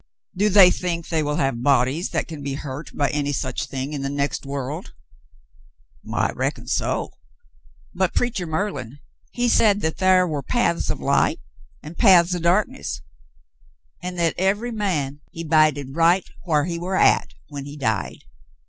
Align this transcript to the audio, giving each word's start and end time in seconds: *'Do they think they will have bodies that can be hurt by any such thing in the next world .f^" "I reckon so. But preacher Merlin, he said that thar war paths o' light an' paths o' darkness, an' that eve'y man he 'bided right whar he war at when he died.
*'Do 0.35 0.49
they 0.49 0.71
think 0.71 1.09
they 1.09 1.21
will 1.21 1.35
have 1.35 1.61
bodies 1.61 2.09
that 2.09 2.27
can 2.27 2.41
be 2.41 2.55
hurt 2.55 2.89
by 2.97 3.07
any 3.11 3.31
such 3.31 3.67
thing 3.67 3.93
in 3.93 4.01
the 4.01 4.09
next 4.09 4.47
world 4.47 4.95
.f^" 6.03 6.19
"I 6.19 6.31
reckon 6.31 6.65
so. 6.67 7.11
But 7.93 8.15
preacher 8.15 8.47
Merlin, 8.47 8.97
he 9.31 9.47
said 9.47 9.81
that 9.81 9.97
thar 9.99 10.27
war 10.27 10.41
paths 10.41 10.89
o' 10.89 10.95
light 10.95 11.39
an' 11.83 11.93
paths 11.93 12.33
o' 12.33 12.39
darkness, 12.39 12.99
an' 14.01 14.15
that 14.15 14.33
eve'y 14.39 14.71
man 14.73 15.21
he 15.29 15.43
'bided 15.43 15.95
right 15.95 16.27
whar 16.47 16.63
he 16.65 16.79
war 16.79 16.95
at 16.95 17.35
when 17.49 17.65
he 17.65 17.77
died. 17.77 18.23